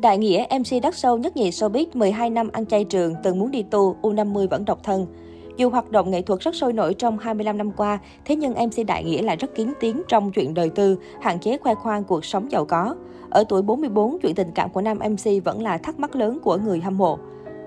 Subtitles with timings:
[0.00, 3.50] Đại Nghĩa, MC đắt sâu nhất nhì showbiz, 12 năm ăn chay trường, từng muốn
[3.50, 5.06] đi tu, U50 vẫn độc thân.
[5.56, 8.86] Dù hoạt động nghệ thuật rất sôi nổi trong 25 năm qua, thế nhưng MC
[8.86, 12.24] Đại Nghĩa lại rất kiến tiếng trong chuyện đời tư, hạn chế khoe khoang cuộc
[12.24, 12.94] sống giàu có.
[13.30, 16.56] Ở tuổi 44, chuyện tình cảm của nam MC vẫn là thắc mắc lớn của
[16.56, 17.18] người hâm mộ.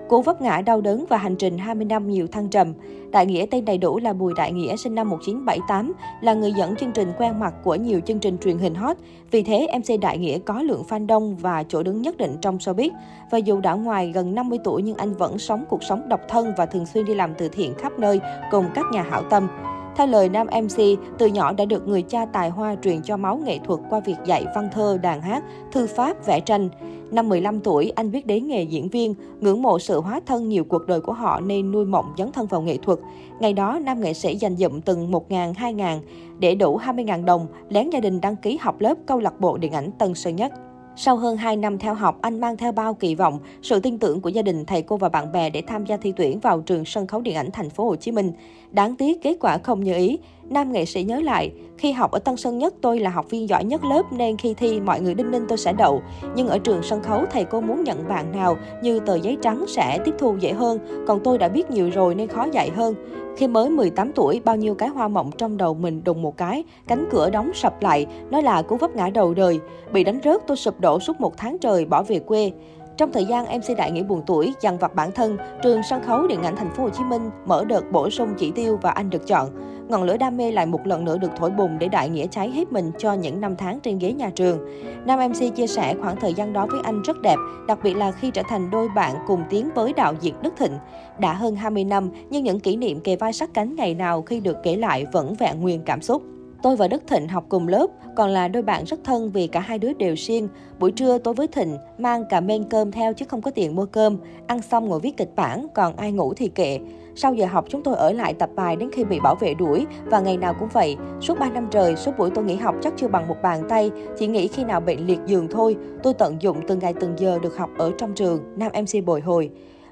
[0.08, 2.72] Cú vấp ngã đau đớn và hành trình 20 năm nhiều thăng trầm.
[3.10, 6.76] Đại Nghĩa tên đầy đủ là Bùi Đại Nghĩa, sinh năm 1978, là người dẫn
[6.76, 8.96] chương trình quen mặt của nhiều chương trình truyền hình hot.
[9.30, 12.58] Vì thế, MC Đại Nghĩa có lượng fan đông và chỗ đứng nhất định trong
[12.58, 12.90] showbiz.
[13.30, 16.52] Và dù đã ngoài gần 50 tuổi nhưng anh vẫn sống cuộc sống độc thân
[16.58, 19.48] và thường xuyên đi làm từ thiện khắp nơi cùng các nhà hảo tâm.
[19.96, 20.82] Theo lời nam MC,
[21.18, 24.16] từ nhỏ đã được người cha tài hoa truyền cho máu nghệ thuật qua việc
[24.24, 26.68] dạy văn thơ, đàn hát, thư pháp, vẽ tranh.
[27.10, 30.64] Năm 15 tuổi, anh biết đến nghề diễn viên, ngưỡng mộ sự hóa thân nhiều
[30.64, 32.98] cuộc đời của họ nên nuôi mộng dấn thân vào nghệ thuật.
[33.40, 35.98] Ngày đó, nam nghệ sĩ dành dụm từng 1.000, 2.000
[36.38, 39.72] để đủ 20.000 đồng, lén gia đình đăng ký học lớp câu lạc bộ điện
[39.72, 40.52] ảnh Tân Sơn Nhất.
[40.96, 44.20] Sau hơn 2 năm theo học, anh mang theo bao kỳ vọng, sự tin tưởng
[44.20, 46.84] của gia đình, thầy cô và bạn bè để tham gia thi tuyển vào trường
[46.84, 48.32] sân khấu điện ảnh thành phố Hồ Chí Minh.
[48.70, 50.18] Đáng tiếc kết quả không như ý.
[50.50, 53.48] Nam nghệ sĩ nhớ lại, khi học ở Tân Sơn Nhất tôi là học viên
[53.48, 56.02] giỏi nhất lớp nên khi thi mọi người đinh ninh tôi sẽ đậu.
[56.36, 59.64] Nhưng ở trường sân khấu thầy cô muốn nhận bạn nào như tờ giấy trắng
[59.68, 62.94] sẽ tiếp thu dễ hơn, còn tôi đã biết nhiều rồi nên khó dạy hơn.
[63.36, 66.64] Khi mới 18 tuổi, bao nhiêu cái hoa mộng trong đầu mình đùng một cái,
[66.86, 69.60] cánh cửa đóng sập lại, nó là cú vấp ngã đầu đời.
[69.92, 72.52] Bị đánh rớt tôi sụp đổ suốt một tháng trời bỏ về quê.
[72.96, 76.26] Trong thời gian MC Đại Nghĩa buồn tuổi, dằn vặt bản thân, trường sân khấu
[76.26, 79.10] điện ảnh thành phố Hồ Chí Minh mở đợt bổ sung chỉ tiêu và anh
[79.10, 79.48] được chọn.
[79.88, 82.50] Ngọn lửa đam mê lại một lần nữa được thổi bùng để Đại Nghĩa cháy
[82.50, 84.58] hết mình cho những năm tháng trên ghế nhà trường.
[85.06, 87.36] Nam MC chia sẻ khoảng thời gian đó với anh rất đẹp,
[87.68, 90.78] đặc biệt là khi trở thành đôi bạn cùng tiến với đạo diễn Đức Thịnh.
[91.18, 94.40] Đã hơn 20 năm, nhưng những kỷ niệm kề vai sát cánh ngày nào khi
[94.40, 96.22] được kể lại vẫn vẹn nguyên cảm xúc.
[96.64, 99.60] Tôi và Đức Thịnh học cùng lớp, còn là đôi bạn rất thân vì cả
[99.60, 100.48] hai đứa đều siêng.
[100.78, 103.86] Buổi trưa tôi với Thịnh mang cả men cơm theo chứ không có tiền mua
[103.86, 104.16] cơm.
[104.46, 106.78] Ăn xong ngồi viết kịch bản, còn ai ngủ thì kệ.
[107.16, 109.86] Sau giờ học chúng tôi ở lại tập bài đến khi bị bảo vệ đuổi
[110.04, 110.96] và ngày nào cũng vậy.
[111.20, 113.90] Suốt 3 năm trời, số buổi tôi nghỉ học chắc chưa bằng một bàn tay,
[114.18, 115.76] chỉ nghĩ khi nào bệnh liệt giường thôi.
[116.02, 119.20] Tôi tận dụng từng ngày từng giờ được học ở trong trường, nam MC bồi
[119.20, 119.50] hồi.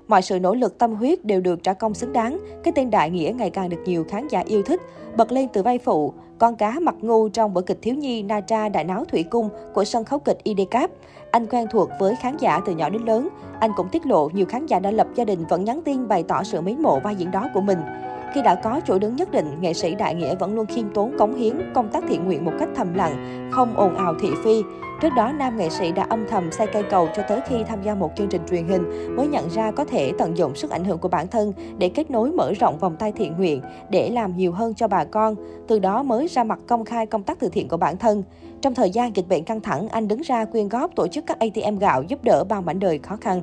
[0.08, 2.38] Mọi sự nỗ lực tâm huyết đều được trả công xứng đáng.
[2.64, 4.80] Cái tên Đại Nghĩa ngày càng được nhiều khán giả yêu thích,
[5.16, 8.40] bật lên từ vai phụ, con cá mặt ngu trong vở kịch thiếu nhi Na
[8.40, 10.90] Tra Đại Náo Thủy Cung của sân khấu kịch IDCAP.
[11.30, 13.28] Anh quen thuộc với khán giả từ nhỏ đến lớn.
[13.60, 16.22] Anh cũng tiết lộ nhiều khán giả đã lập gia đình vẫn nhắn tin bày
[16.22, 17.78] tỏ sự mến mộ vai diễn đó của mình.
[18.34, 21.18] Khi đã có chỗ đứng nhất định, nghệ sĩ Đại Nghĩa vẫn luôn khiêm tốn
[21.18, 24.62] cống hiến công tác thiện nguyện một cách thầm lặng, không ồn ào thị phi.
[25.00, 27.82] Trước đó, nam nghệ sĩ đã âm thầm xây cây cầu cho tới khi tham
[27.82, 30.84] gia một chương trình truyền hình mới nhận ra có thể tận dụng sức ảnh
[30.84, 33.60] hưởng của bản thân để kết nối mở rộng vòng tay thiện nguyện,
[33.90, 35.34] để làm nhiều hơn cho bà con.
[35.68, 38.22] Từ đó mới ra mặt công khai công tác từ thiện của bản thân.
[38.60, 41.38] Trong thời gian dịch bệnh căng thẳng, anh đứng ra quyên góp tổ chức các
[41.38, 43.42] ATM gạo giúp đỡ bao mảnh đời khó khăn.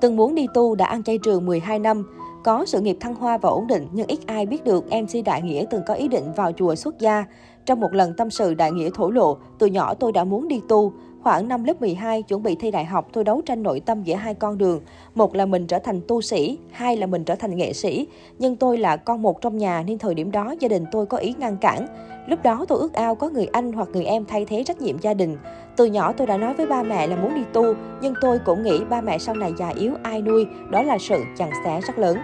[0.00, 2.06] Từng muốn đi tu đã ăn chay trường 12 năm.
[2.44, 5.42] Có sự nghiệp thăng hoa và ổn định, nhưng ít ai biết được MC Đại
[5.42, 7.24] Nghĩa từng có ý định vào chùa xuất gia.
[7.66, 10.60] Trong một lần tâm sự Đại Nghĩa thổ lộ, từ nhỏ tôi đã muốn đi
[10.68, 10.92] tu.
[11.22, 14.14] Khoảng năm lớp 12, chuẩn bị thi đại học, tôi đấu tranh nội tâm giữa
[14.14, 14.80] hai con đường.
[15.14, 18.06] Một là mình trở thành tu sĩ, hai là mình trở thành nghệ sĩ.
[18.38, 21.16] Nhưng tôi là con một trong nhà nên thời điểm đó gia đình tôi có
[21.16, 21.86] ý ngăn cản.
[22.26, 24.98] Lúc đó tôi ước ao có người anh hoặc người em thay thế trách nhiệm
[24.98, 25.36] gia đình.
[25.78, 28.62] Từ nhỏ tôi đã nói với ba mẹ là muốn đi tu, nhưng tôi cũng
[28.62, 31.98] nghĩ ba mẹ sau này già yếu ai nuôi, đó là sự chằng xé rất
[31.98, 32.18] lớn.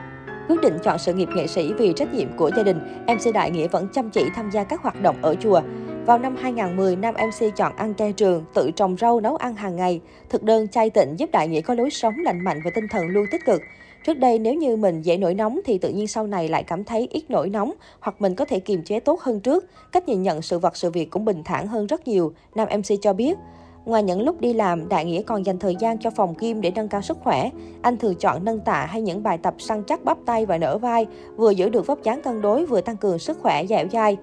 [0.49, 3.51] Quyết định chọn sự nghiệp nghệ sĩ vì trách nhiệm của gia đình, MC Đại
[3.51, 5.61] Nghĩa vẫn chăm chỉ tham gia các hoạt động ở chùa.
[6.07, 9.77] Vào năm 2010, nam MC chọn ăn chay trường, tự trồng rau nấu ăn hàng
[9.77, 10.01] ngày.
[10.29, 13.07] Thực đơn chay tịnh giúp Đại Nghĩa có lối sống lành mạnh và tinh thần
[13.07, 13.61] luôn tích cực.
[14.05, 16.85] Trước đây nếu như mình dễ nổi nóng thì tự nhiên sau này lại cảm
[16.85, 19.65] thấy ít nổi nóng hoặc mình có thể kiềm chế tốt hơn trước.
[19.93, 23.03] Cách nhìn nhận sự vật sự việc cũng bình thản hơn rất nhiều, nam MC
[23.03, 23.39] cho biết.
[23.85, 26.73] Ngoài những lúc đi làm, Đại Nghĩa còn dành thời gian cho phòng gym để
[26.75, 27.51] nâng cao sức khỏe.
[27.83, 30.79] Anh thường chọn nâng tạ hay những bài tập săn chắc bắp tay và nở
[30.79, 31.07] vai,
[31.37, 34.17] vừa giữ được vóc dáng cân đối vừa tăng cường sức khỏe dẻo dai.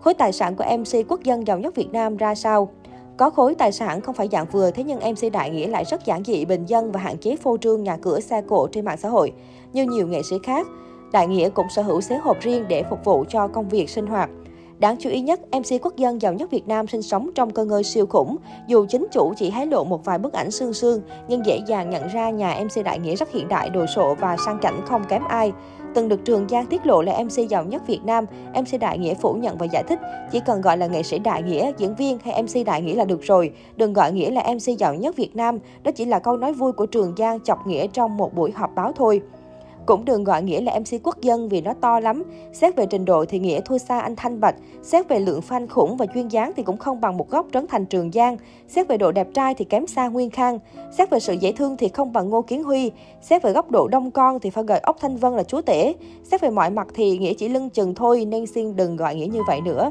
[0.00, 2.68] Khối tài sản của MC quốc dân giàu nhất Việt Nam ra sao?
[3.16, 6.06] Có khối tài sản không phải dạng vừa, thế nhưng MC Đại Nghĩa lại rất
[6.06, 8.98] giản dị, bình dân và hạn chế phô trương nhà cửa xe cộ trên mạng
[8.98, 9.32] xã hội.
[9.72, 10.66] Như nhiều nghệ sĩ khác,
[11.12, 14.06] Đại Nghĩa cũng sở hữu xế hộp riêng để phục vụ cho công việc sinh
[14.06, 14.30] hoạt.
[14.78, 17.64] Đáng chú ý nhất, MC quốc dân giàu nhất Việt Nam sinh sống trong cơ
[17.64, 18.36] ngơi siêu khủng.
[18.68, 21.90] Dù chính chủ chỉ hé lộ một vài bức ảnh xương xương, nhưng dễ dàng
[21.90, 25.04] nhận ra nhà MC Đại Nghĩa rất hiện đại, đồ sộ và sang chảnh không
[25.08, 25.52] kém ai.
[25.94, 28.24] Từng được Trường Giang tiết lộ là MC giàu nhất Việt Nam,
[28.54, 29.98] MC Đại Nghĩa phủ nhận và giải thích
[30.32, 33.04] chỉ cần gọi là nghệ sĩ Đại Nghĩa, diễn viên hay MC Đại Nghĩa là
[33.04, 36.36] được rồi, đừng gọi Nghĩa là MC giàu nhất Việt Nam, đó chỉ là câu
[36.36, 39.20] nói vui của Trường Giang chọc Nghĩa trong một buổi họp báo thôi.
[39.86, 42.22] Cũng đừng gọi Nghĩa là MC quốc dân vì nó to lắm.
[42.52, 44.54] Xét về trình độ thì Nghĩa thua xa anh Thanh Bạch.
[44.82, 47.66] Xét về lượng fan khủng và duyên dáng thì cũng không bằng một góc trấn
[47.66, 48.36] thành Trường Giang.
[48.68, 50.58] Xét về độ đẹp trai thì kém xa Nguyên Khang.
[50.98, 52.92] Xét về sự dễ thương thì không bằng Ngô Kiến Huy.
[53.20, 55.94] Xét về góc độ đông con thì phải gọi ốc Thanh Vân là chúa tể.
[56.22, 59.26] Xét về mọi mặt thì Nghĩa chỉ lưng chừng thôi, nên xin đừng gọi Nghĩa
[59.26, 59.90] như vậy nữa.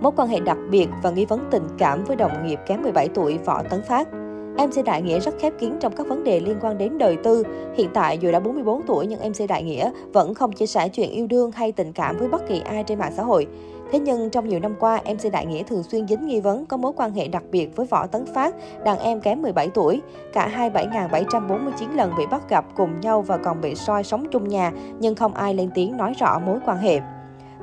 [0.00, 3.08] Mối quan hệ đặc biệt và nghi vấn tình cảm với đồng nghiệp kém 17
[3.08, 4.08] tuổi Võ Tấn Phát.
[4.56, 7.44] MC Đại Nghĩa rất khép kín trong các vấn đề liên quan đến đời tư.
[7.76, 11.10] Hiện tại dù đã 44 tuổi nhưng MC Đại Nghĩa vẫn không chia sẻ chuyện
[11.10, 13.46] yêu đương hay tình cảm với bất kỳ ai trên mạng xã hội.
[13.92, 16.76] Thế nhưng trong nhiều năm qua, MC Đại Nghĩa thường xuyên dính nghi vấn có
[16.76, 18.54] mối quan hệ đặc biệt với Võ Tấn Phát,
[18.84, 20.00] đàn em kém 17 tuổi.
[20.32, 24.48] Cả hai 7.749 lần bị bắt gặp cùng nhau và còn bị soi sống chung
[24.48, 27.00] nhà, nhưng không ai lên tiếng nói rõ mối quan hệ.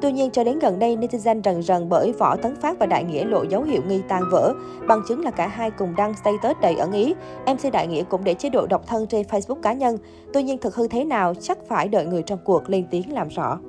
[0.02, 3.04] Tuy nhiên, cho đến gần đây, netizen rần rần bởi Võ Tấn Phát và Đại
[3.04, 4.54] Nghĩa lộ dấu hiệu nghi tan vỡ.
[4.88, 7.14] Bằng chứng là cả hai cùng đăng status đầy ẩn ý.
[7.46, 9.98] MC Đại Nghĩa cũng để chế độ độc thân trên Facebook cá nhân.
[10.34, 13.28] Tuy nhiên, thực hư thế nào chắc phải đợi người trong cuộc lên tiếng làm
[13.28, 13.60] rõ.